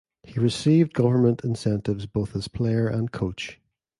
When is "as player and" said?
2.35-3.11